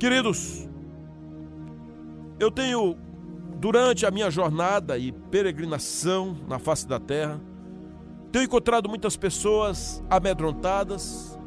[0.00, 0.66] Queridos,
[2.38, 2.96] eu tenho,
[3.58, 7.38] durante a minha jornada e peregrinação na face da terra,
[8.32, 11.38] tenho encontrado muitas pessoas amedrontadas,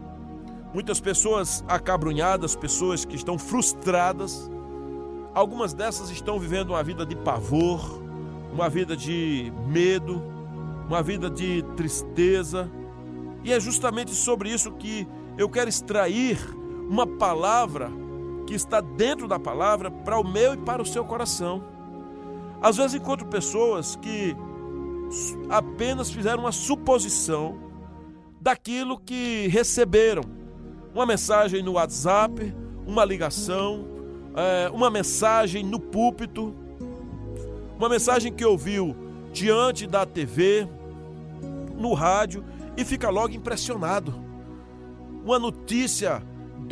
[0.71, 4.51] muitas pessoas acabrunhadas, pessoas que estão frustradas.
[5.33, 8.04] Algumas dessas estão vivendo uma vida de pavor,
[8.54, 10.22] uma vida de medo,
[10.88, 12.70] uma vida de tristeza.
[13.44, 15.08] E é justamente sobre isso que
[15.40, 16.38] eu quero extrair
[16.88, 18.02] uma palavra
[18.46, 21.64] que está dentro da palavra para o meu e para o seu coração.
[22.62, 24.36] Às vezes encontro pessoas que
[25.50, 27.58] apenas fizeram uma suposição
[28.40, 30.24] daquilo que receberam.
[30.94, 32.54] Uma mensagem no WhatsApp,
[32.86, 33.86] uma ligação,
[34.36, 36.54] é, uma mensagem no púlpito,
[37.78, 38.96] uma mensagem que ouviu
[39.32, 40.68] diante da TV,
[41.78, 42.44] no rádio
[42.78, 44.14] e fica logo impressionado.
[45.24, 46.22] Uma notícia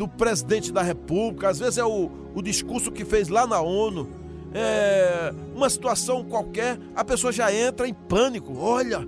[0.02, 4.08] do presidente da República, às vezes é o, o discurso que fez lá na ONU,
[4.52, 8.58] é, uma situação qualquer, a pessoa já entra em pânico.
[8.58, 9.06] Olha,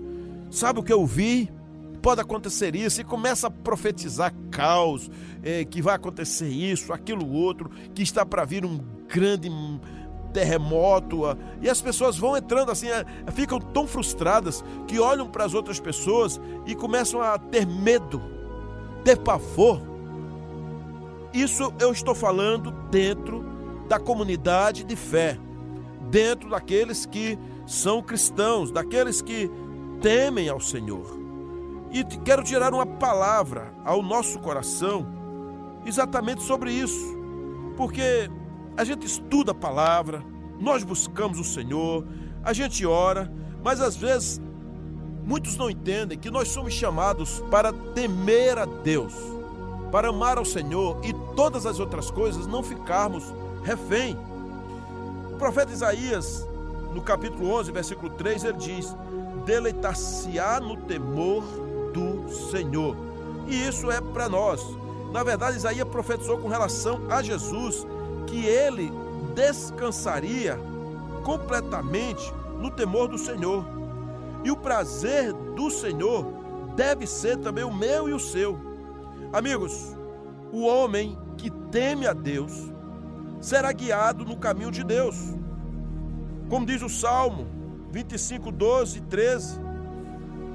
[0.52, 1.50] sabe o que eu vi?
[2.00, 5.10] Pode acontecer isso, e começa a profetizar caos,
[5.42, 8.78] é, que vai acontecer isso, aquilo outro, que está para vir um
[9.08, 9.50] grande
[10.32, 11.22] terremoto,
[11.60, 15.80] e as pessoas vão entrando assim, é, ficam tão frustradas que olham para as outras
[15.80, 18.22] pessoas e começam a ter medo,
[19.02, 19.93] ter pavor.
[21.34, 23.44] Isso eu estou falando dentro
[23.88, 25.36] da comunidade de fé,
[26.08, 29.50] dentro daqueles que são cristãos, daqueles que
[30.00, 31.18] temem ao Senhor.
[31.90, 35.06] E quero tirar uma palavra ao nosso coração
[35.84, 37.16] exatamente sobre isso,
[37.76, 38.30] porque
[38.76, 40.22] a gente estuda a palavra,
[40.60, 42.06] nós buscamos o Senhor,
[42.44, 44.40] a gente ora, mas às vezes
[45.24, 49.14] muitos não entendem que nós somos chamados para temer a Deus,
[49.94, 54.18] para amar ao Senhor e todas as outras coisas não ficarmos refém.
[55.32, 56.44] O profeta Isaías,
[56.92, 58.92] no capítulo 11, versículo 3, ele diz:
[59.46, 61.44] Deleitar-se-á no temor
[61.92, 62.96] do Senhor.
[63.46, 64.66] E isso é para nós.
[65.12, 67.86] Na verdade, Isaías profetizou com relação a Jesus
[68.26, 68.92] que ele
[69.32, 70.58] descansaria
[71.22, 73.64] completamente no temor do Senhor.
[74.42, 76.26] E o prazer do Senhor
[76.74, 78.73] deve ser também o meu e o seu.
[79.34, 79.96] Amigos,
[80.52, 82.52] o homem que teme a Deus
[83.40, 85.16] será guiado no caminho de Deus.
[86.48, 87.48] Como diz o Salmo
[87.90, 89.58] 25, 12 e 13,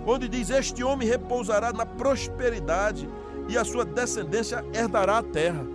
[0.07, 3.09] onde diz: Este homem repousará na prosperidade
[3.49, 5.65] e a sua descendência herdará a terra.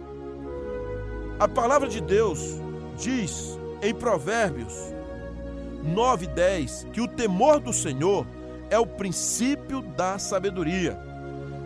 [1.38, 2.58] A palavra de Deus
[2.96, 4.72] diz em Provérbios
[5.82, 8.26] 9, 10 que o temor do Senhor
[8.70, 11.13] é o princípio da sabedoria.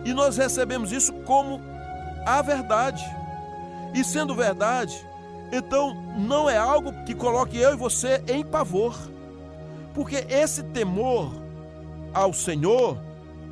[0.05, 1.61] E nós recebemos isso como
[2.25, 3.03] a verdade.
[3.93, 5.05] E sendo verdade,
[5.51, 8.95] então, não é algo que coloque eu e você em pavor,
[9.93, 11.31] porque esse temor
[12.13, 12.97] ao Senhor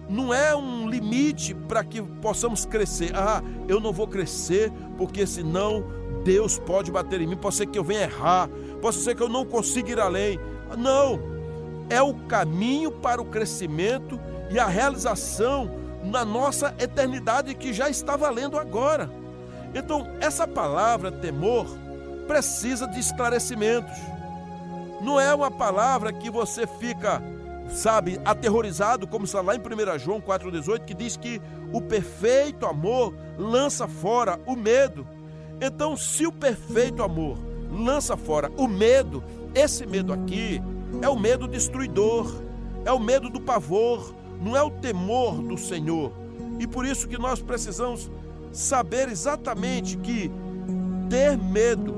[0.08, 3.12] não é um limite para que possamos crescer.
[3.16, 5.84] Ah, eu não vou crescer porque senão
[6.24, 8.50] Deus pode bater em mim, pode ser que eu venha errar,
[8.82, 10.40] pode ser que eu não consiga ir além.
[10.78, 11.20] Não,
[11.90, 14.20] é o caminho para o crescimento
[14.52, 15.70] e a realização
[16.08, 19.10] na nossa eternidade que já está valendo agora.
[19.74, 21.68] Então, essa palavra temor
[22.28, 23.98] precisa de esclarecimentos.
[25.02, 27.22] Não é uma palavra que você fica,
[27.70, 31.42] sabe, aterrorizado, como está lá em 1 João 4,18, que diz que
[31.72, 35.08] o perfeito amor lança fora o medo.
[35.62, 37.38] Então, se o perfeito amor
[37.72, 39.24] lança fora o medo,
[39.54, 40.62] esse medo aqui
[41.02, 42.42] é o medo destruidor,
[42.86, 46.12] é o medo do pavor, não é o temor do Senhor.
[46.60, 48.10] E por isso que nós precisamos
[48.52, 50.32] saber exatamente que
[51.10, 51.96] ter medo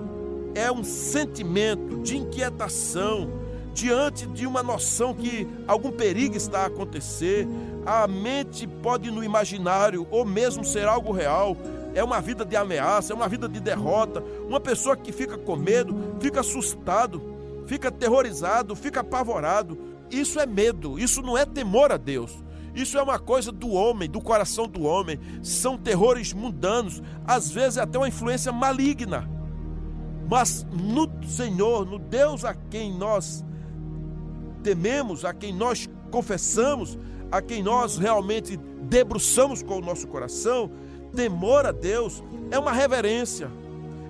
[0.55, 3.29] é um sentimento de inquietação
[3.73, 7.47] diante de uma noção que algum perigo está a acontecer.
[7.85, 11.55] A mente pode no imaginário ou mesmo ser algo real.
[11.93, 14.23] É uma vida de ameaça, é uma vida de derrota.
[14.47, 17.21] Uma pessoa que fica com medo, fica assustado,
[17.65, 19.77] fica aterrorizado, fica apavorado.
[20.11, 22.43] Isso é medo, isso não é temor a Deus.
[22.73, 25.19] Isso é uma coisa do homem, do coração do homem.
[25.41, 29.29] São terrores mundanos, às vezes é até uma influência maligna.
[30.29, 33.43] Mas no Senhor, no Deus a quem nós
[34.61, 36.97] tememos, a quem nós confessamos,
[37.31, 40.71] a quem nós realmente debruçamos com o nosso coração,
[41.15, 43.49] temor a Deus é uma reverência,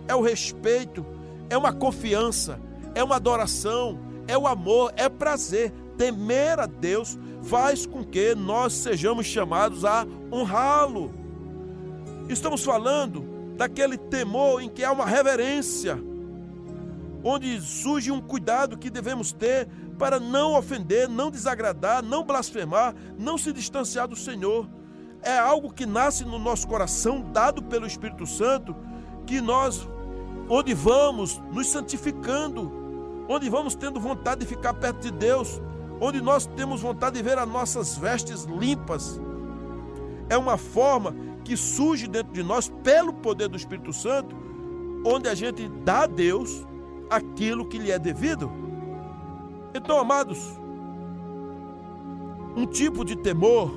[0.07, 1.05] é o respeito,
[1.49, 2.59] é uma confiança,
[2.93, 5.73] é uma adoração, é o amor, é prazer.
[5.99, 11.11] Temer a Deus faz com que nós sejamos chamados a honrá-lo.
[12.29, 16.01] Estamos falando daquele temor em que há uma reverência,
[17.21, 19.67] onde surge um cuidado que devemos ter
[19.97, 24.69] para não ofender, não desagradar, não blasfemar, não se distanciar do Senhor.
[25.21, 28.73] É algo que nasce no nosso coração, dado pelo Espírito Santo,
[29.25, 29.85] que nós,
[30.47, 32.71] onde vamos, nos santificando,
[33.27, 35.61] onde vamos tendo vontade de ficar perto de Deus,
[35.99, 39.19] onde nós temos vontade de ver as nossas vestes limpas.
[40.29, 44.35] É uma forma que surge dentro de nós pelo poder do Espírito Santo,
[45.05, 46.65] onde a gente dá a Deus
[47.09, 48.51] aquilo que lhe é devido.
[49.73, 50.39] Então, amados,
[52.55, 53.71] um tipo de temor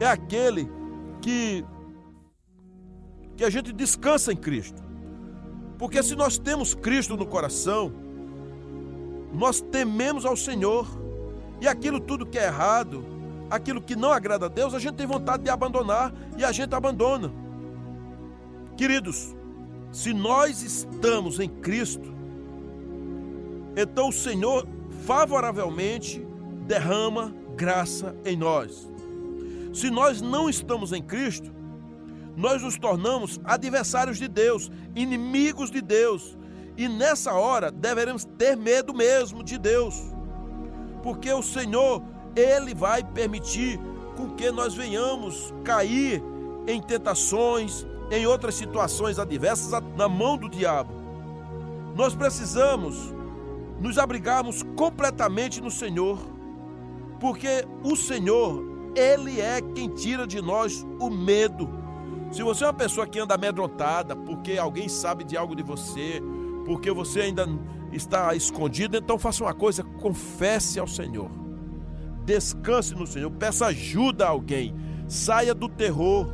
[0.00, 0.70] é aquele
[1.20, 1.64] que
[3.36, 4.82] que a gente descansa em Cristo.
[5.78, 7.92] Porque se nós temos Cristo no coração,
[9.32, 10.88] nós tememos ao Senhor.
[11.60, 13.04] E aquilo tudo que é errado,
[13.50, 16.74] aquilo que não agrada a Deus, a gente tem vontade de abandonar e a gente
[16.74, 17.32] abandona.
[18.76, 19.34] Queridos,
[19.90, 22.14] se nós estamos em Cristo,
[23.76, 24.66] então o Senhor
[25.04, 26.24] favoravelmente
[26.66, 28.88] derrama graça em nós.
[29.72, 31.52] Se nós não estamos em Cristo,
[32.36, 36.38] nós nos tornamos adversários de Deus, inimigos de Deus.
[36.76, 39.94] E nessa hora deveremos ter medo mesmo de Deus.
[41.02, 42.02] Porque o Senhor,
[42.34, 43.80] ele vai permitir
[44.16, 46.22] com que nós venhamos cair
[46.66, 50.92] em tentações, em outras situações adversas na mão do diabo.
[51.94, 53.14] Nós precisamos
[53.80, 56.18] nos abrigarmos completamente no Senhor,
[57.20, 61.68] porque o Senhor, Ele é quem tira de nós o medo.
[62.30, 66.22] Se você é uma pessoa que anda amedrontada porque alguém sabe de algo de você,
[66.66, 67.46] porque você ainda
[67.92, 71.30] está escondido, então faça uma coisa: confesse ao Senhor,
[72.24, 74.74] descanse no Senhor, peça ajuda a alguém,
[75.08, 76.26] saia do terror,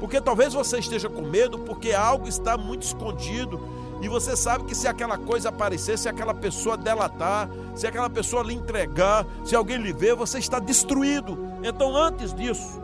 [0.00, 3.60] porque talvez você esteja com medo porque algo está muito escondido
[4.02, 8.42] e você sabe que se aquela coisa aparecer, se aquela pessoa delatar, se aquela pessoa
[8.42, 11.38] lhe entregar, se alguém lhe ver, você está destruído.
[11.62, 12.82] Então, antes disso,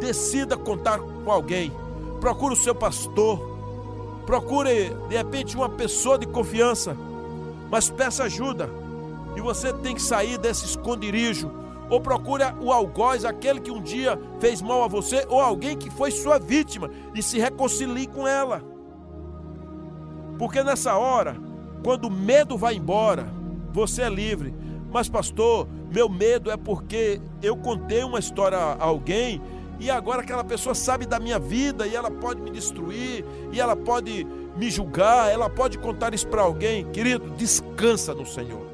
[0.00, 1.72] decida contar com alguém.
[2.20, 3.53] Procure o seu pastor.
[4.26, 6.96] Procure, de repente, uma pessoa de confiança.
[7.70, 8.70] Mas peça ajuda.
[9.36, 11.50] E você tem que sair desse esconderijo.
[11.90, 15.90] Ou procure o algoz, aquele que um dia fez mal a você, ou alguém que
[15.90, 18.62] foi sua vítima, e se reconcilie com ela.
[20.38, 21.36] Porque nessa hora,
[21.82, 23.26] quando o medo vai embora,
[23.72, 24.54] você é livre.
[24.90, 29.42] Mas, pastor, meu medo é porque eu contei uma história a alguém
[29.78, 33.74] e agora aquela pessoa sabe da minha vida e ela pode me destruir, e ela
[33.74, 34.24] pode
[34.56, 36.84] me julgar, ela pode contar isso para alguém.
[36.90, 38.66] Querido, descansa no Senhor.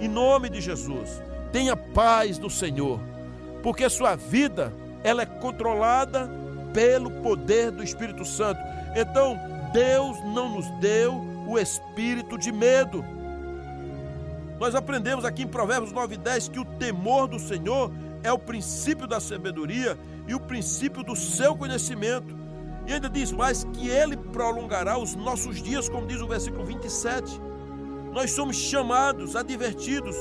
[0.00, 2.98] Em nome de Jesus, tenha paz no Senhor,
[3.62, 4.72] porque sua vida
[5.04, 6.30] ela é controlada
[6.72, 8.60] pelo poder do Espírito Santo.
[8.96, 9.38] Então,
[9.72, 13.04] Deus não nos deu o espírito de medo.
[14.58, 17.90] Nós aprendemos aqui em Provérbios 9 e 10 que o temor do Senhor
[18.22, 22.36] é o princípio da sabedoria e o princípio do seu conhecimento.
[22.86, 27.40] E ainda diz mais que ele prolongará os nossos dias, como diz o versículo 27.
[28.12, 30.16] Nós somos chamados, advertidos,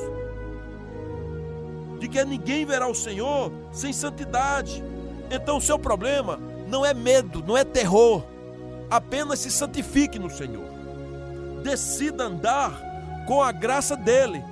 [1.99, 4.83] de que ninguém verá o Senhor sem santidade.
[5.29, 8.23] Então o seu problema não é medo, não é terror,
[8.89, 10.69] apenas se santifique no Senhor.
[11.63, 12.79] Decida andar
[13.27, 14.43] com a graça dele.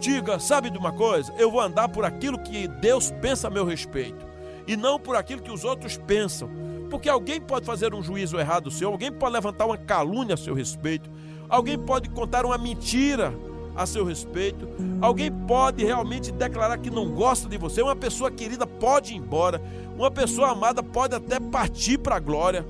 [0.00, 1.32] Diga, sabe de uma coisa?
[1.36, 4.26] Eu vou andar por aquilo que Deus pensa a meu respeito
[4.66, 6.48] e não por aquilo que os outros pensam.
[6.88, 10.54] Porque alguém pode fazer um juízo errado seu, alguém pode levantar uma calúnia a seu
[10.54, 11.10] respeito,
[11.48, 13.34] alguém pode contar uma mentira
[13.74, 14.68] a seu respeito,
[15.00, 19.60] alguém pode realmente declarar que não gosta de você, uma pessoa querida pode ir embora,
[19.96, 22.64] uma pessoa amada pode até partir para a glória.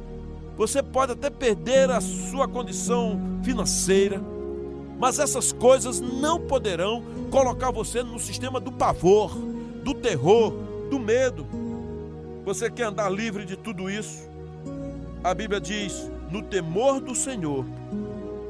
[0.57, 4.21] Você pode até perder a sua condição financeira,
[4.99, 9.37] mas essas coisas não poderão colocar você no sistema do pavor,
[9.83, 10.53] do terror,
[10.91, 11.47] do medo.
[12.45, 14.29] Você quer andar livre de tudo isso?
[15.23, 17.65] A Bíblia diz: no temor do Senhor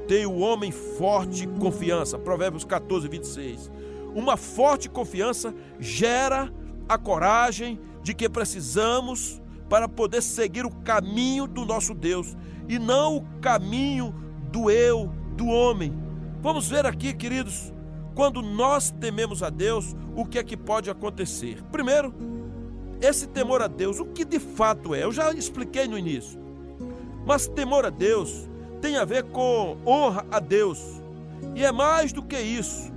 [0.07, 2.19] tem o homem forte confiança.
[2.19, 3.71] Provérbios 14, 26.
[4.15, 6.53] Uma forte confiança gera
[6.89, 12.35] a coragem de que precisamos para poder seguir o caminho do nosso Deus
[12.69, 14.15] e não o caminho
[14.51, 16.08] do eu, do homem.
[16.41, 17.73] Vamos ver aqui, queridos,
[18.15, 21.63] quando nós tememos a Deus, o que é que pode acontecer?
[21.71, 22.15] Primeiro,
[23.01, 25.05] esse temor a Deus, o que de fato é?
[25.05, 26.39] Eu já expliquei no início.
[27.27, 28.49] Mas temor a Deus
[28.81, 30.81] tem a ver com honra a Deus.
[31.55, 32.93] E é mais do que isso.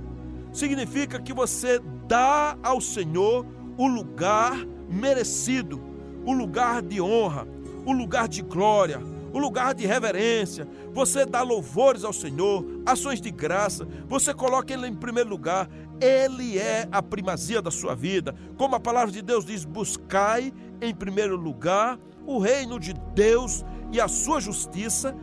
[0.52, 3.46] Significa que você dá ao Senhor
[3.76, 4.56] o lugar
[4.88, 5.92] merecido
[6.24, 7.46] o lugar de honra,
[7.84, 9.00] o lugar de glória,
[9.32, 10.66] o lugar de reverência.
[10.92, 13.86] Você dá louvores ao Senhor, ações de graça.
[14.08, 15.68] Você coloca Ele em primeiro lugar.
[16.00, 18.34] Ele é a primazia da sua vida.
[18.56, 24.00] Como a palavra de Deus diz: buscai em primeiro lugar o reino de Deus e
[24.00, 25.14] a sua justiça,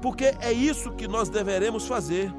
[0.00, 2.32] porque é isso que nós deveremos fazer.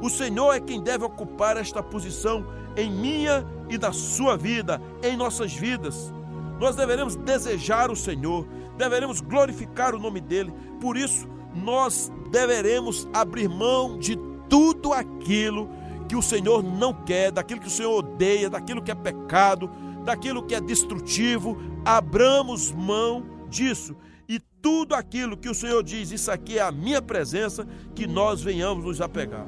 [0.00, 5.16] O Senhor é quem deve ocupar esta posição em minha e na sua vida, em
[5.16, 6.12] nossas vidas.
[6.60, 8.46] Nós deveremos desejar o Senhor,
[8.78, 10.52] deveremos glorificar o nome dEle.
[10.80, 14.16] Por isso, nós deveremos abrir mão de
[14.48, 15.68] tudo aquilo
[16.08, 19.70] que o Senhor não quer, daquilo que o Senhor odeia, daquilo que é pecado,
[20.04, 21.58] daquilo que é destrutivo.
[21.84, 23.94] Abramos mão disso.
[24.26, 28.42] E tudo aquilo que o Senhor diz, isso aqui é a minha presença, que nós
[28.42, 29.46] venhamos nos apegar.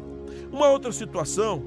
[0.53, 1.63] Uma outra situação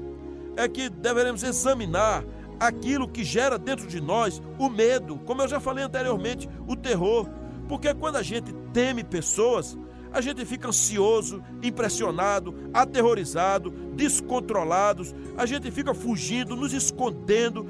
[0.56, 2.24] é que deveremos examinar
[2.58, 7.28] aquilo que gera dentro de nós o medo, como eu já falei anteriormente, o terror.
[7.68, 9.78] Porque quando a gente teme pessoas,
[10.12, 17.66] a gente fica ansioso, impressionado, aterrorizado, descontrolados, a gente fica fugindo, nos escondendo,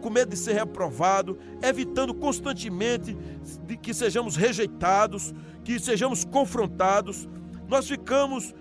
[0.00, 3.16] com medo de ser reprovado, evitando constantemente
[3.66, 7.28] de que sejamos rejeitados, que sejamos confrontados.
[7.68, 8.52] Nós ficamos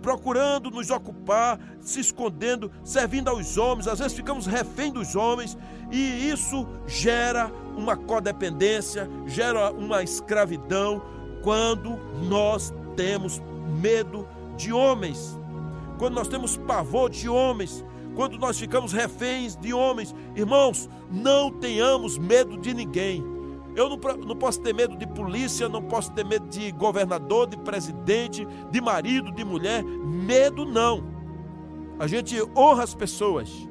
[0.00, 5.56] procurando nos ocupar, se escondendo, servindo aos homens, às vezes ficamos refém dos homens,
[5.90, 11.02] e isso gera uma codependência, gera uma escravidão
[11.42, 11.98] quando
[12.28, 13.40] nós temos
[13.80, 15.38] medo de homens,
[15.98, 17.84] quando nós temos pavor de homens,
[18.14, 20.14] quando nós ficamos reféns de homens.
[20.34, 23.24] Irmãos, não tenhamos medo de ninguém.
[23.76, 27.56] Eu não, não, posso ter medo de polícia, não posso ter medo de governador, de
[27.56, 29.84] presidente, de marido, de mulher.
[29.84, 31.04] Medo não.
[31.98, 33.68] A gente honra as pessoas.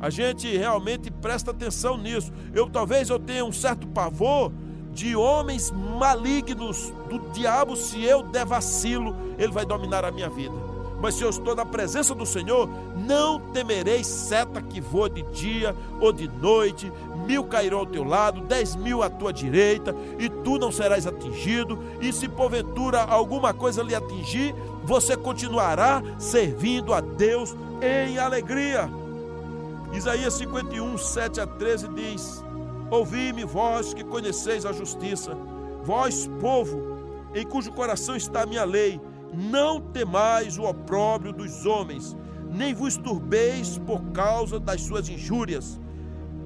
[0.00, 2.32] A gente realmente presta atenção nisso.
[2.54, 4.50] Eu talvez eu tenha um certo pavor
[4.92, 10.54] de homens malignos do diabo, se eu der vacilo, ele vai dominar a minha vida.
[11.00, 12.68] Mas se eu estou na presença do Senhor,
[13.06, 16.92] não temerei seta que voa de dia ou de noite,
[17.26, 21.78] mil cairão ao teu lado, dez mil à tua direita, e tu não serás atingido.
[22.00, 24.54] E se porventura alguma coisa lhe atingir,
[24.84, 28.99] você continuará servindo a Deus em alegria.
[29.92, 32.44] Isaías 51, 7 a 13 diz:
[32.90, 35.36] Ouvi-me, vós que conheceis a justiça,
[35.82, 36.80] vós, povo,
[37.34, 39.00] em cujo coração está a minha lei
[39.32, 42.16] não temais o opróbrio dos homens,
[42.50, 45.80] nem vos turbeis por causa das suas injúrias.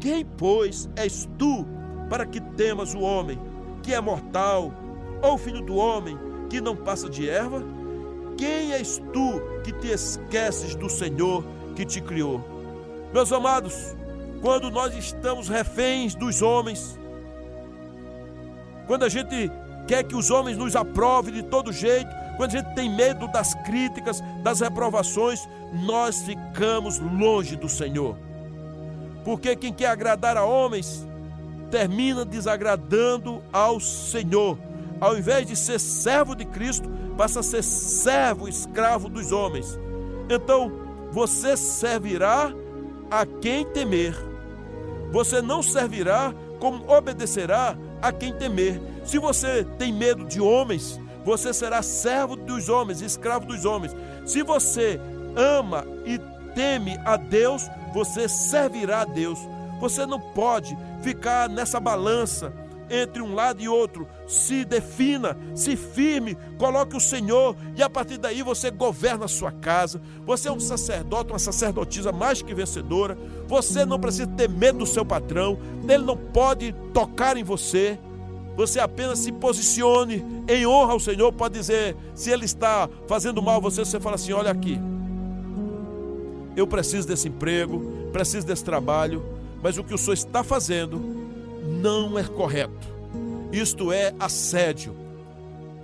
[0.00, 1.66] Quem, pois, és tu
[2.10, 3.40] para que temas o homem,
[3.82, 4.72] que é mortal,
[5.22, 6.18] ou filho do homem,
[6.50, 7.62] que não passa de erva?
[8.36, 12.53] Quem és tu que te esqueces do Senhor que te criou?
[13.14, 13.94] Meus amados,
[14.42, 16.98] quando nós estamos reféns dos homens,
[18.88, 19.52] quando a gente
[19.86, 23.54] quer que os homens nos aprovem de todo jeito, quando a gente tem medo das
[23.62, 25.48] críticas, das reprovações,
[25.86, 28.16] nós ficamos longe do Senhor.
[29.24, 31.06] Porque quem quer agradar a homens
[31.70, 34.58] termina desagradando ao Senhor.
[35.00, 39.78] Ao invés de ser servo de Cristo, passa a ser servo, escravo dos homens.
[40.28, 40.72] Então,
[41.12, 42.52] você servirá
[43.10, 44.14] a quem temer.
[45.12, 48.80] Você não servirá como obedecerá a quem temer.
[49.04, 53.94] Se você tem medo de homens, você será servo dos homens, escravo dos homens.
[54.26, 55.00] Se você
[55.36, 56.18] ama e
[56.54, 59.38] teme a Deus, você servirá a Deus.
[59.80, 62.52] Você não pode ficar nessa balança
[62.90, 64.06] entre um lado e outro.
[64.26, 69.52] Se defina, se firme, coloque o Senhor e a partir daí você governa a sua
[69.52, 70.00] casa.
[70.24, 73.16] Você é um sacerdote, uma sacerdotisa mais que vencedora.
[73.46, 77.98] Você não precisa ter medo do seu patrão, ele não pode tocar em você.
[78.56, 81.32] Você apenas se posicione em honra ao Senhor.
[81.32, 84.78] Pode dizer, se Ele está fazendo mal a você, você fala assim: olha aqui,
[86.56, 89.24] eu preciso desse emprego, preciso desse trabalho,
[89.62, 91.23] mas o que o Senhor está fazendo
[91.84, 92.88] não é correto.
[93.52, 94.96] Isto é assédio.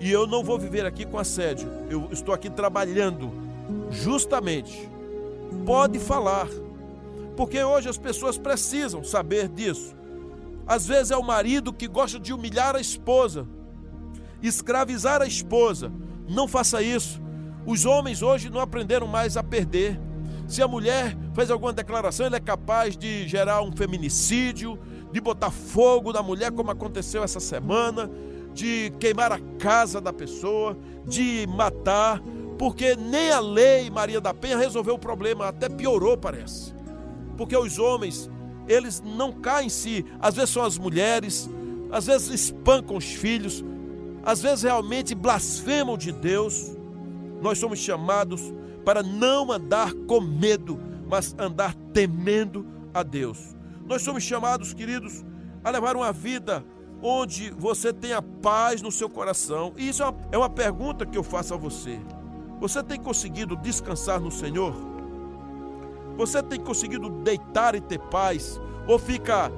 [0.00, 1.68] E eu não vou viver aqui com assédio.
[1.90, 3.30] Eu estou aqui trabalhando
[3.90, 4.88] justamente.
[5.66, 6.48] Pode falar,
[7.36, 9.94] porque hoje as pessoas precisam saber disso.
[10.66, 13.46] Às vezes é o marido que gosta de humilhar a esposa,
[14.42, 15.92] escravizar a esposa.
[16.26, 17.20] Não faça isso.
[17.66, 20.00] Os homens hoje não aprenderam mais a perder.
[20.48, 24.78] Se a mulher fez alguma declaração, ele é capaz de gerar um feminicídio,
[25.12, 28.10] de botar fogo na mulher, como aconteceu essa semana,
[28.52, 30.76] de queimar a casa da pessoa,
[31.06, 32.20] de matar,
[32.58, 36.74] porque nem a lei Maria da Penha resolveu o problema, até piorou, parece.
[37.36, 38.30] Porque os homens
[38.68, 40.04] eles não caem em si.
[40.20, 41.50] Às vezes são as mulheres,
[41.90, 43.64] às vezes espancam os filhos,
[44.22, 46.76] às vezes realmente blasfemam de Deus.
[47.40, 48.52] Nós somos chamados
[48.84, 53.56] para não andar com medo, mas andar temendo a Deus.
[53.90, 55.24] Nós somos chamados, queridos,
[55.64, 56.64] a levar uma vida
[57.02, 59.72] onde você tenha paz no seu coração.
[59.76, 61.98] E isso é uma é pergunta que eu faço a você.
[62.60, 64.72] Você tem conseguido descansar no Senhor?
[66.16, 68.60] Você tem conseguido deitar e ter paz?
[68.86, 69.50] Ou fica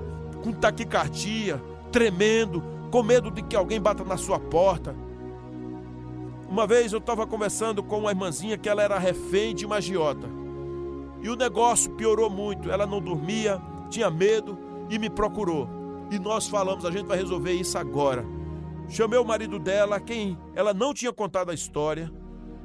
[0.42, 4.96] com taquicardia, tremendo, com medo de que alguém bata na sua porta?
[6.48, 10.26] Uma vez eu estava conversando com uma irmãzinha que ela era refém de uma agiota.
[11.20, 12.70] E o negócio piorou muito.
[12.70, 13.60] Ela não dormia,
[13.92, 14.58] tinha medo
[14.90, 15.68] e me procurou.
[16.10, 18.24] E nós falamos, a gente vai resolver isso agora.
[18.88, 22.12] Chamei o marido dela, quem ela não tinha contado a história.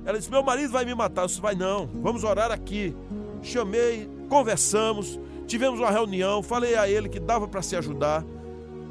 [0.06, 1.22] Ela disse: Meu marido vai me matar.
[1.24, 2.96] Eu disse: Vai não, vamos orar aqui.
[3.42, 8.26] Chamei, conversamos, tivemos uma reunião, falei a ele que dava para se ajudar.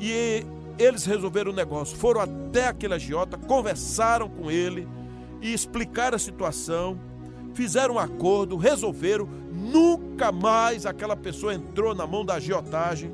[0.00, 0.45] E
[0.78, 1.97] eles resolveram o negócio.
[1.97, 4.87] Foram até aquele agiota, conversaram com ele
[5.40, 6.99] e explicaram a situação.
[7.56, 9.26] Fizeram um acordo, resolveram.
[9.50, 13.10] Nunca mais aquela pessoa entrou na mão da agiotagem.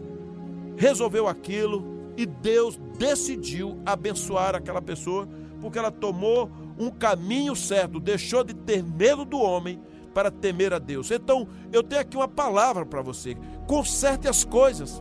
[0.77, 5.29] Resolveu aquilo e Deus decidiu abençoar aquela pessoa
[5.61, 9.81] porque ela tomou um caminho certo, deixou de ter medo do homem
[10.13, 11.13] para temer a Deus.
[11.13, 13.37] Então, eu tenho aqui uma palavra para você.
[13.69, 15.01] Conserte as coisas.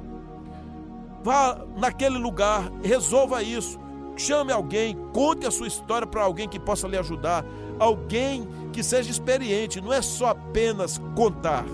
[1.24, 3.80] Vá naquele lugar, resolva isso.
[4.16, 7.44] Chame alguém, conte a sua história para alguém que possa lhe ajudar,
[7.82, 11.66] alguém que seja experiente, não é só apenas contar.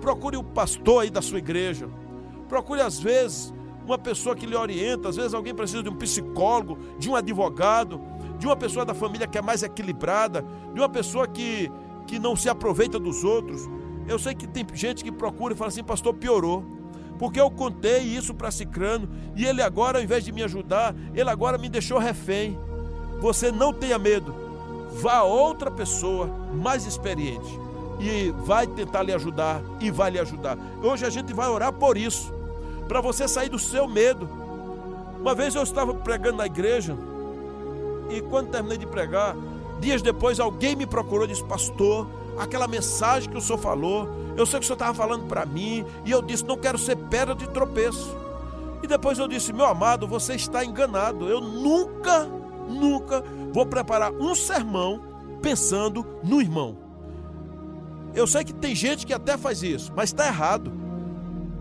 [0.00, 1.88] Procure o pastor aí da sua igreja.
[2.48, 3.52] Procure às vezes
[3.84, 8.00] uma pessoa que lhe orienta, às vezes alguém precisa de um psicólogo, de um advogado,
[8.38, 11.68] de uma pessoa da família que é mais equilibrada, de uma pessoa que,
[12.06, 13.68] que não se aproveita dos outros.
[14.06, 16.64] Eu sei que tem gente que procura e fala assim, pastor, piorou.
[17.18, 21.28] Porque eu contei isso para Cicrano e ele agora, ao invés de me ajudar, ele
[21.28, 22.56] agora me deixou refém.
[23.20, 24.41] Você não tenha medo.
[25.00, 27.58] Vá a outra pessoa mais experiente
[27.98, 30.58] e vai tentar lhe ajudar e vai lhe ajudar.
[30.82, 32.32] Hoje a gente vai orar por isso,
[32.88, 34.28] para você sair do seu medo.
[35.20, 36.96] Uma vez eu estava pregando na igreja
[38.10, 39.36] e quando terminei de pregar,
[39.80, 42.06] dias depois alguém me procurou e disse: Pastor,
[42.38, 45.84] aquela mensagem que o senhor falou, eu sei que o senhor estava falando para mim,
[46.04, 48.16] e eu disse: Não quero ser pedra de tropeço.
[48.82, 51.28] E depois eu disse: Meu amado, você está enganado.
[51.28, 52.28] Eu nunca,
[52.68, 53.22] nunca
[53.52, 55.00] vou preparar um sermão
[55.40, 56.76] pensando no irmão.
[58.14, 60.82] Eu sei que tem gente que até faz isso, mas está errado.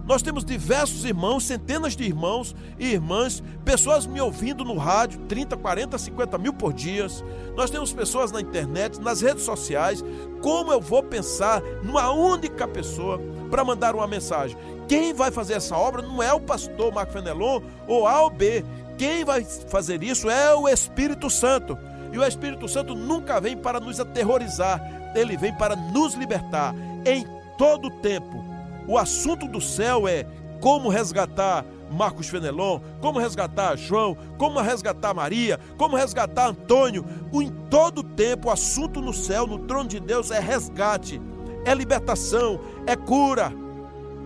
[0.05, 5.55] Nós temos diversos irmãos, centenas de irmãos e irmãs, pessoas me ouvindo no rádio, 30,
[5.55, 7.07] 40, 50 mil por dia.
[7.55, 10.03] Nós temos pessoas na internet, nas redes sociais.
[10.41, 14.57] Como eu vou pensar numa única pessoa para mandar uma mensagem?
[14.87, 18.65] Quem vai fazer essa obra não é o pastor Marco Fenelon ou A ou B.
[19.01, 21.75] Quem vai fazer isso é o Espírito Santo.
[22.13, 24.79] E o Espírito Santo nunca vem para nos aterrorizar,
[25.15, 27.25] ele vem para nos libertar em
[27.57, 28.51] todo o tempo
[28.87, 30.23] o assunto do céu é
[30.59, 37.03] como resgatar Marcos Fenelon, como resgatar João, como resgatar Maria, como resgatar Antônio.
[37.31, 41.19] O, em todo tempo, o assunto no céu, no trono de Deus, é resgate,
[41.65, 43.51] é libertação, é cura,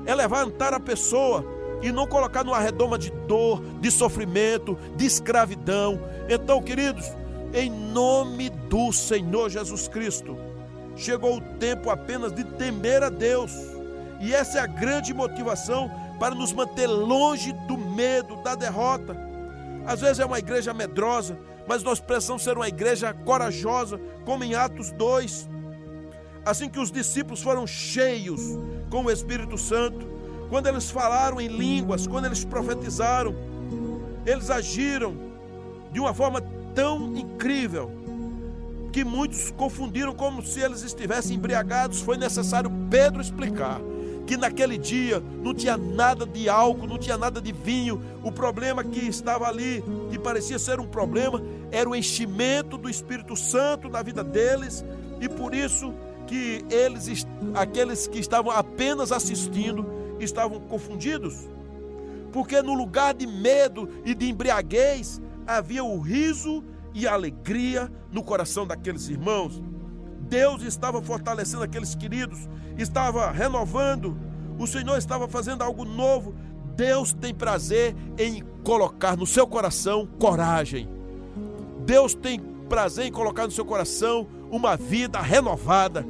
[0.05, 1.54] é levantar a pessoa
[1.85, 6.01] e não colocar numa redoma de dor, de sofrimento, de escravidão.
[6.27, 7.05] Então, queridos,
[7.53, 10.35] em nome do Senhor Jesus Cristo,
[10.95, 13.51] chegou o tempo apenas de temer a Deus
[14.19, 19.15] e essa é a grande motivação para nos manter longe do medo, da derrota.
[19.85, 24.55] Às vezes é uma igreja medrosa, mas nós precisamos ser uma igreja corajosa, como em
[24.55, 25.47] Atos 2.
[26.43, 28.41] Assim que os discípulos foram cheios
[28.89, 30.14] com o Espírito Santo,
[30.49, 33.35] quando eles falaram em línguas, quando eles profetizaram,
[34.25, 35.15] eles agiram
[35.91, 36.41] de uma forma
[36.73, 37.91] tão incrível
[38.91, 42.01] que muitos confundiram como se eles estivessem embriagados.
[42.01, 43.81] Foi necessário Pedro explicar
[44.25, 48.01] que naquele dia não tinha nada de álcool, não tinha nada de vinho.
[48.23, 53.35] O problema que estava ali, que parecia ser um problema, era o enchimento do Espírito
[53.35, 54.83] Santo na vida deles,
[55.21, 55.93] e por isso
[56.25, 59.85] que eles, aqueles que estavam apenas assistindo,
[60.19, 61.49] estavam confundidos.
[62.31, 68.23] Porque no lugar de medo e de embriaguez, havia o riso e a alegria no
[68.23, 69.61] coração daqueles irmãos.
[70.21, 74.17] Deus estava fortalecendo aqueles queridos, estava renovando,
[74.57, 76.33] o Senhor estava fazendo algo novo.
[76.75, 80.89] Deus tem prazer em colocar no seu coração coragem.
[81.85, 86.05] Deus tem prazer em colocar no seu coração uma vida renovada.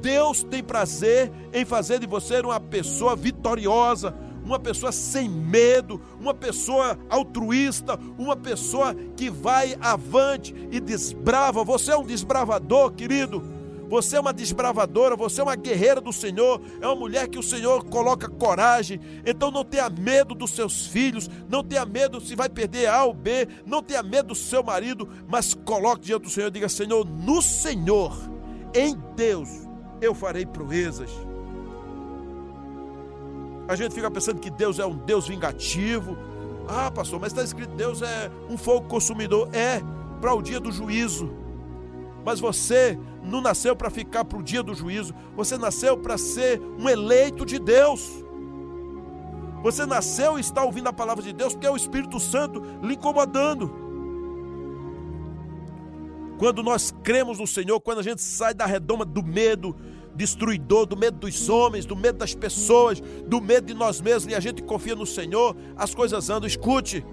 [0.00, 6.32] Deus tem prazer em fazer de você uma pessoa vitoriosa, uma pessoa sem medo, uma
[6.32, 11.62] pessoa altruísta, uma pessoa que vai avante e desbrava.
[11.64, 13.58] Você é um desbravador, querido.
[13.88, 17.42] Você é uma desbravadora, você é uma guerreira do Senhor, é uma mulher que o
[17.42, 19.00] Senhor coloca coragem.
[19.24, 23.14] Então não tenha medo dos seus filhos, não tenha medo se vai perder A ou
[23.14, 27.02] B, não tenha medo do seu marido, mas coloque diante do Senhor e diga: Senhor,
[27.02, 28.14] no Senhor,
[28.74, 29.67] em Deus,
[30.00, 31.10] eu farei proezas.
[33.68, 36.16] A gente fica pensando que Deus é um Deus vingativo.
[36.66, 39.48] Ah, pastor, mas está escrito Deus é um fogo consumidor.
[39.52, 39.82] É,
[40.20, 41.30] para o dia do juízo.
[42.24, 46.60] Mas você não nasceu para ficar para o dia do juízo, você nasceu para ser
[46.78, 48.24] um eleito de Deus.
[49.62, 52.94] Você nasceu e está ouvindo a palavra de Deus porque é o Espírito Santo lhe
[52.94, 53.87] incomodando.
[56.38, 59.74] Quando nós cremos no Senhor, quando a gente sai da redoma do medo
[60.14, 64.36] destruidor, do medo dos homens, do medo das pessoas, do medo de nós mesmos e
[64.36, 66.46] a gente confia no Senhor, as coisas andam.
[66.46, 67.04] Escute,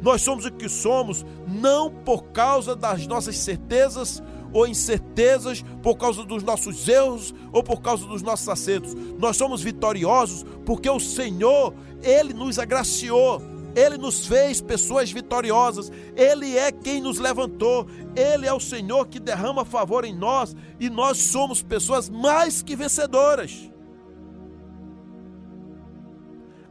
[0.00, 6.24] nós somos o que somos não por causa das nossas certezas ou incertezas, por causa
[6.24, 8.94] dos nossos erros ou por causa dos nossos acertos.
[9.18, 13.53] Nós somos vitoriosos porque o Senhor, Ele nos agraciou.
[13.74, 19.18] Ele nos fez pessoas vitoriosas, Ele é quem nos levantou, Ele é o Senhor que
[19.18, 23.70] derrama favor em nós e nós somos pessoas mais que vencedoras.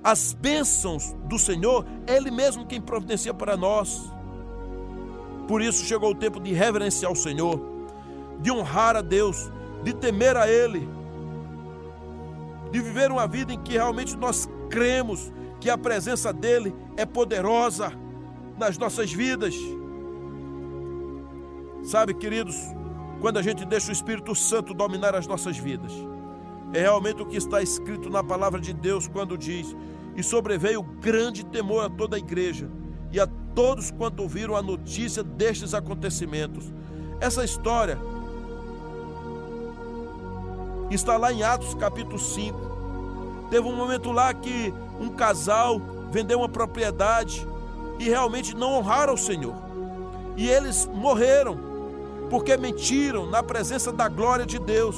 [0.04, 4.12] As bênçãos do Senhor, Ele mesmo quem providencia para nós.
[5.48, 7.74] Por isso chegou o tempo de reverenciar o Senhor
[8.44, 9.50] de honrar a Deus,
[9.84, 10.88] de temer a Ele,
[12.72, 15.32] de viver uma vida em que realmente nós cremos
[15.64, 17.94] que a presença dEle é poderosa
[18.60, 19.56] nas nossas vidas.
[21.86, 22.58] Sabe, queridos,
[23.22, 25.94] quando a gente deixa o Espírito Santo dominar as nossas vidas,
[26.74, 29.74] é realmente o que está escrito na palavra de Deus quando diz:
[30.18, 32.70] E sobreveio grande temor a toda a igreja
[33.10, 36.74] e a todos quanto ouviram a notícia destes acontecimentos.
[37.22, 37.98] Essa história
[40.92, 43.48] Está lá em Atos capítulo 5.
[43.50, 44.74] Teve um momento lá que
[45.04, 47.48] um casal vendeu uma propriedade
[48.00, 49.56] e realmente não honraram o Senhor.
[50.38, 51.58] E eles morreram
[52.30, 54.96] porque mentiram na presença da glória de Deus.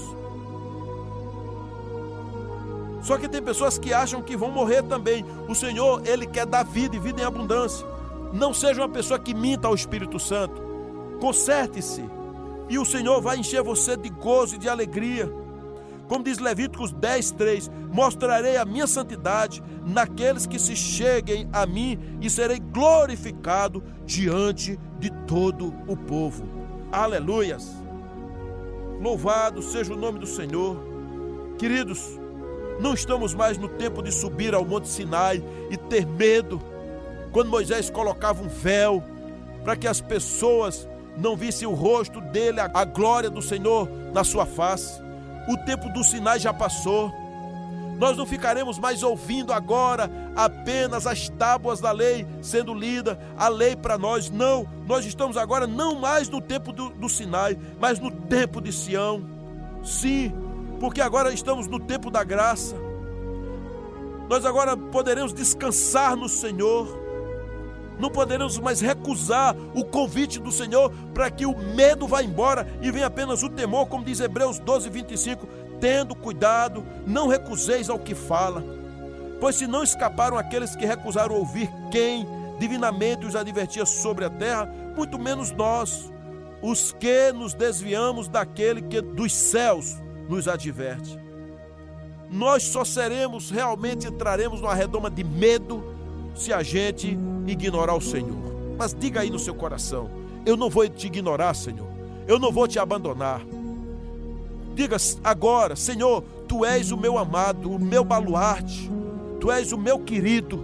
[3.02, 5.26] Só que tem pessoas que acham que vão morrer também.
[5.48, 7.86] O Senhor, Ele quer dar vida e vida em abundância.
[8.34, 10.62] Não seja uma pessoa que minta ao Espírito Santo.
[11.20, 12.04] Conserte-se.
[12.68, 15.32] E o Senhor vai encher você de gozo e de alegria.
[16.08, 22.00] Como diz Levíticos 10, 3: Mostrarei a minha santidade naqueles que se cheguem a mim
[22.22, 26.44] e serei glorificado diante de todo o povo.
[26.92, 27.72] Aleluias!
[29.02, 30.78] Louvado seja o nome do Senhor.
[31.58, 32.20] Queridos,
[32.80, 36.62] não estamos mais no tempo de subir ao Monte Sinai e ter medo.
[37.32, 39.04] Quando Moisés colocava um véu
[39.64, 40.88] para que as pessoas
[41.18, 45.05] não vissem o rosto dele, a glória do Senhor na sua face.
[45.48, 47.14] O tempo dos sinais já passou.
[47.98, 53.76] Nós não ficaremos mais ouvindo agora apenas as tábuas da lei sendo lida, a lei
[53.76, 54.30] para nós.
[54.30, 58.74] Não, nós estamos agora não mais no tempo do, do Sinai, mas no tempo de
[58.74, 59.24] Sião.
[59.84, 60.34] Sim,
[60.80, 62.76] porque agora estamos no tempo da graça.
[64.28, 67.05] Nós agora poderemos descansar no Senhor
[68.00, 72.92] não poderemos mais recusar o convite do Senhor para que o medo vá embora e
[72.92, 75.48] venha apenas o temor, como diz Hebreus 12, 25.
[75.80, 78.64] Tendo cuidado, não recuseis ao que fala,
[79.40, 82.26] pois se não escaparam aqueles que recusaram ouvir quem
[82.60, 86.12] divinamente os advertia sobre a terra, muito menos nós,
[86.62, 89.98] os que nos desviamos daquele que dos céus
[90.30, 91.20] nos adverte.
[92.32, 95.95] Nós só seremos, realmente entraremos numa redoma de medo
[96.36, 97.18] se a gente
[97.48, 98.38] ignorar o Senhor.
[98.78, 100.10] Mas diga aí no seu coração:
[100.46, 101.88] eu não vou te ignorar, Senhor.
[102.28, 103.42] Eu não vou te abandonar.
[104.76, 108.92] Diga agora, Senhor, tu és o meu amado, o meu baluarte,
[109.40, 110.64] tu és o meu querido.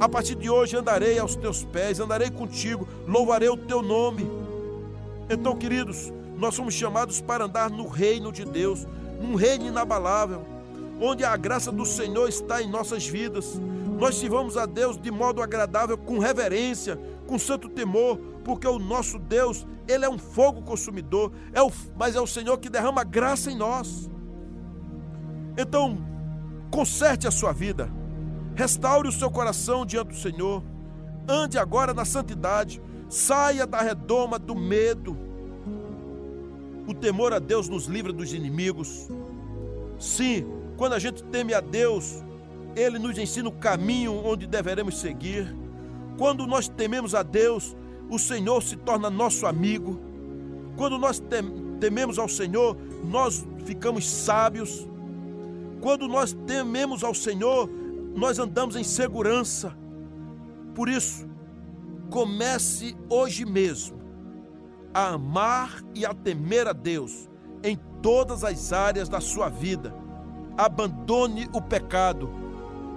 [0.00, 4.28] A partir de hoje andarei aos teus pés, andarei contigo, louvarei o teu nome.
[5.28, 8.86] Então, queridos, nós somos chamados para andar no reino de Deus,
[9.20, 10.42] num reino inabalável,
[11.00, 13.60] onde a graça do Senhor está em nossas vidas,
[14.00, 19.18] nós sirvamos a Deus de modo agradável, com reverência, com santo temor, porque o nosso
[19.18, 23.50] Deus, Ele é um fogo consumidor, é o, mas é o Senhor que derrama graça
[23.50, 24.08] em nós.
[25.54, 25.98] Então,
[26.70, 27.90] conserte a sua vida,
[28.54, 30.62] restaure o seu coração diante do Senhor,
[31.28, 35.14] ande agora na santidade, saia da redoma do medo.
[36.86, 39.10] O temor a Deus nos livra dos inimigos.
[39.98, 40.46] Sim,
[40.78, 42.24] quando a gente teme a Deus,
[42.76, 45.54] ele nos ensina o caminho onde deveremos seguir.
[46.16, 47.76] Quando nós tememos a Deus,
[48.08, 50.00] o Senhor se torna nosso amigo.
[50.76, 51.22] Quando nós
[51.78, 54.88] tememos ao Senhor, nós ficamos sábios.
[55.80, 57.68] Quando nós tememos ao Senhor,
[58.14, 59.76] nós andamos em segurança.
[60.74, 61.28] Por isso,
[62.10, 64.00] comece hoje mesmo
[64.92, 67.28] a amar e a temer a Deus
[67.62, 69.94] em todas as áreas da sua vida.
[70.56, 72.28] Abandone o pecado.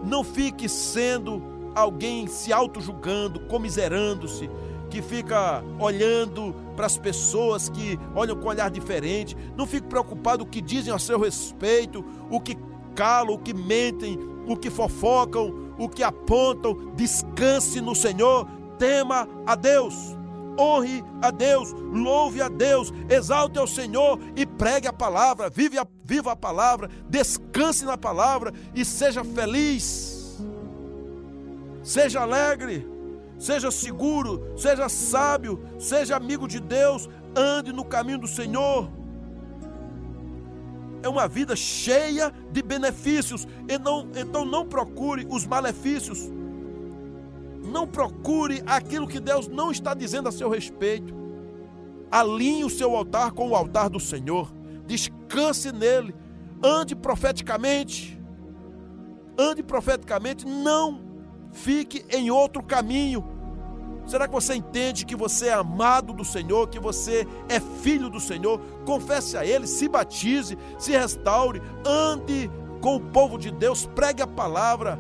[0.03, 1.41] Não fique sendo
[1.75, 4.49] alguém se auto-julgando, comiserando-se,
[4.89, 9.35] que fica olhando para as pessoas que olham com um olhar diferente.
[9.57, 12.57] Não fique preocupado o que dizem a seu respeito, o que
[12.93, 16.91] calam, o que mentem, o que fofocam, o que apontam.
[16.95, 20.15] Descanse no Senhor, tema a Deus
[20.59, 25.87] honre a Deus, louve a Deus, exalte ao Senhor e pregue a palavra, vive a,
[26.03, 30.37] viva a palavra, descanse na palavra e seja feliz.
[31.83, 32.87] Seja alegre,
[33.37, 38.89] seja seguro, seja sábio, seja amigo de Deus, ande no caminho do Senhor.
[41.01, 46.31] É uma vida cheia de benefícios, e não, então não procure os malefícios
[47.63, 51.13] não procure aquilo que Deus não está dizendo a seu respeito.
[52.11, 54.53] Alinhe o seu altar com o altar do Senhor.
[54.85, 56.15] Descanse nele.
[56.63, 58.19] Ande profeticamente.
[59.37, 60.45] Ande profeticamente.
[60.45, 61.01] Não
[61.51, 63.23] fique em outro caminho.
[64.05, 68.19] Será que você entende que você é amado do Senhor, que você é filho do
[68.19, 68.59] Senhor?
[68.85, 74.27] Confesse a Ele, se batize, se restaure, ande com o povo de Deus, pregue a
[74.27, 74.99] palavra,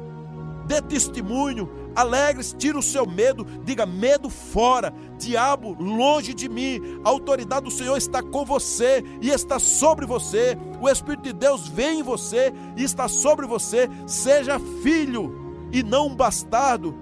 [0.65, 6.79] dê testemunho, Alegre-se, tira o seu medo, diga: medo fora, diabo longe de mim.
[7.03, 10.57] A autoridade do Senhor está com você e está sobre você.
[10.81, 13.89] O Espírito de Deus vem em você e está sobre você.
[14.07, 16.97] Seja filho e não um bastardo.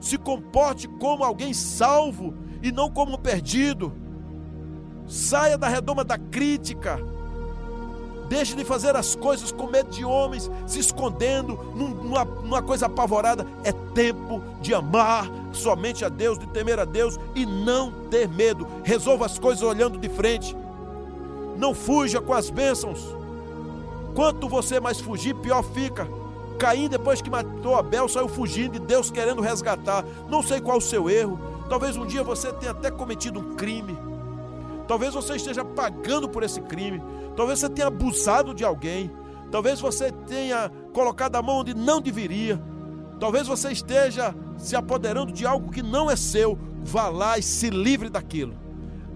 [0.00, 3.92] Se comporte como alguém salvo e não como um perdido.
[5.06, 7.11] Saia da redoma da crítica
[8.32, 13.46] Deixe de fazer as coisas com medo de homens, se escondendo numa, numa coisa apavorada.
[13.62, 18.66] É tempo de amar somente a Deus, de temer a Deus e não ter medo.
[18.82, 20.56] Resolva as coisas olhando de frente.
[21.58, 23.06] Não fuja com as bênçãos.
[24.14, 26.08] Quanto você mais fugir, pior fica.
[26.58, 30.06] Caim, depois que matou Abel, saiu fugindo e Deus querendo resgatar.
[30.30, 31.38] Não sei qual o seu erro.
[31.68, 33.94] Talvez um dia você tenha até cometido um crime.
[34.92, 37.02] Talvez você esteja pagando por esse crime.
[37.34, 39.10] Talvez você tenha abusado de alguém.
[39.50, 42.62] Talvez você tenha colocado a mão onde não deveria.
[43.18, 46.58] Talvez você esteja se apoderando de algo que não é seu.
[46.84, 48.54] Vá lá e se livre daquilo.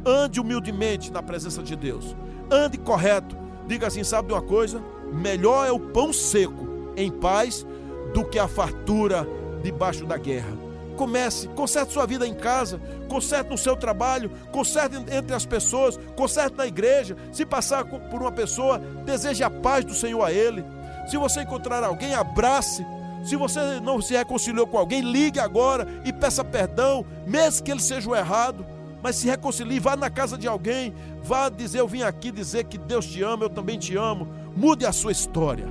[0.03, 2.17] Ande humildemente na presença de Deus.
[2.51, 3.37] Ande correto.
[3.67, 4.83] Diga assim: sabe de uma coisa?
[5.13, 7.67] Melhor é o pão seco em paz
[8.15, 9.29] do que a fartura
[9.63, 10.66] debaixo da guerra.
[10.97, 16.57] Comece, conserte sua vida em casa, conserte no seu trabalho, conserte entre as pessoas, conserte
[16.57, 17.17] na igreja.
[17.33, 20.65] Se passar por uma pessoa, deseje a paz do Senhor a ele.
[21.07, 22.85] Se você encontrar alguém, abrace.
[23.25, 27.83] Se você não se reconciliou com alguém, ligue agora e peça perdão, mesmo que ele
[27.83, 28.65] seja o errado.
[29.03, 32.79] Mas se reconcilie, vá na casa de alguém, vá dizer: Eu vim aqui dizer que
[32.79, 34.29] Deus te ama, eu também te amo.
[34.57, 35.67] Mude a sua história.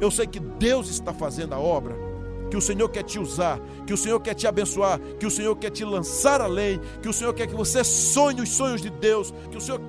[0.00, 2.05] Eu sei que Deus está fazendo a obra
[2.50, 5.54] que o Senhor quer te usar, que o Senhor quer te abençoar, que o Senhor
[5.56, 9.32] quer te lançar além, que o Senhor quer que você sonhe os sonhos de Deus,
[9.50, 9.80] que o Senhor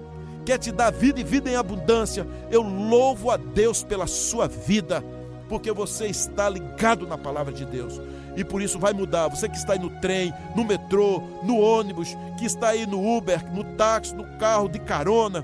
[0.45, 2.25] quer te dar vida e vida em abundância.
[2.49, 5.03] Eu louvo a Deus pela sua vida,
[5.49, 7.99] porque você está ligado na palavra de Deus.
[8.35, 9.27] E por isso vai mudar.
[9.29, 13.51] Você que está aí no trem, no metrô, no ônibus, que está aí no Uber,
[13.51, 15.43] no táxi, no carro de carona,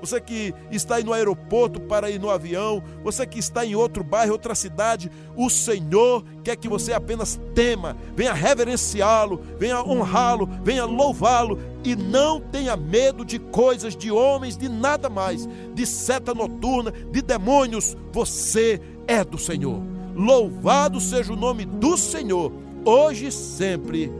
[0.00, 4.02] você que está aí no aeroporto para ir no avião, você que está em outro
[4.02, 10.84] bairro, outra cidade, o Senhor quer que você apenas tema, venha reverenciá-lo, venha honrá-lo, venha
[10.84, 16.90] louvá-lo e não tenha medo de coisas, de homens, de nada mais, de seta noturna,
[16.90, 17.96] de demônios.
[18.12, 19.82] Você é do Senhor.
[20.14, 22.52] Louvado seja o nome do Senhor,
[22.84, 24.12] hoje e sempre.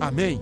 [0.00, 0.40] Amém.